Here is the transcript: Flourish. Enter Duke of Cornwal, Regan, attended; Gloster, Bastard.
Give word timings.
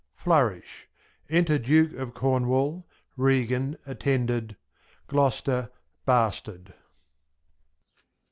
Flourish. 0.15 0.87
Enter 1.29 1.59
Duke 1.59 1.93
of 1.93 2.15
Cornwal, 2.15 2.85
Regan, 3.17 3.77
attended; 3.85 4.55
Gloster, 5.05 5.69
Bastard. 6.07 6.73